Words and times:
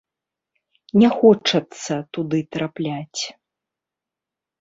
Не 1.01 1.09
хочацца 1.17 1.93
туды 2.17 2.39
трапляць. 2.57 3.21